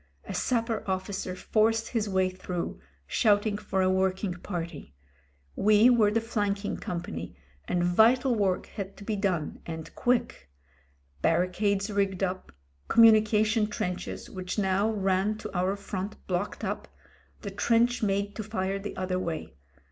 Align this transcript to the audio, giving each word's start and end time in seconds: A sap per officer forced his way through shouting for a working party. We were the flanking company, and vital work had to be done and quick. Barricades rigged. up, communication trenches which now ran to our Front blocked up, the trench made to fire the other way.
A 0.25 0.33
sap 0.33 0.65
per 0.65 0.83
officer 0.87 1.35
forced 1.35 1.89
his 1.89 2.09
way 2.09 2.27
through 2.31 2.79
shouting 3.05 3.55
for 3.59 3.83
a 3.83 3.89
working 3.91 4.33
party. 4.33 4.95
We 5.55 5.91
were 5.91 6.09
the 6.09 6.19
flanking 6.19 6.77
company, 6.77 7.35
and 7.67 7.83
vital 7.83 8.33
work 8.33 8.65
had 8.65 8.97
to 8.97 9.03
be 9.03 9.15
done 9.15 9.61
and 9.63 9.93
quick. 9.93 10.49
Barricades 11.21 11.91
rigged. 11.91 12.23
up, 12.23 12.51
communication 12.87 13.67
trenches 13.67 14.27
which 14.27 14.57
now 14.57 14.89
ran 14.89 15.37
to 15.37 15.55
our 15.55 15.75
Front 15.75 16.15
blocked 16.25 16.63
up, 16.63 16.87
the 17.43 17.51
trench 17.51 18.01
made 18.01 18.35
to 18.37 18.43
fire 18.43 18.79
the 18.79 18.97
other 18.97 19.19
way. 19.19 19.53